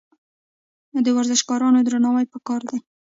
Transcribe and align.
د 1.05 1.07
ورزشکارانو 1.17 1.79
درناوی 1.87 2.25
پکار 2.33 2.61
دی. 2.69 2.79